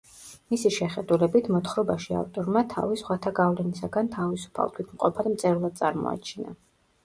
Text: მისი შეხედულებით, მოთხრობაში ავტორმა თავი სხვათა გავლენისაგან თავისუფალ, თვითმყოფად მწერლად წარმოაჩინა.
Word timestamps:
მისი 0.51 0.69
შეხედულებით, 0.77 1.49
მოთხრობაში 1.55 2.15
ავტორმა 2.21 2.65
თავი 2.73 2.99
სხვათა 3.03 3.35
გავლენისაგან 3.43 4.11
თავისუფალ, 4.19 4.75
თვითმყოფად 4.81 5.33
მწერლად 5.39 5.81
წარმოაჩინა. 5.85 6.61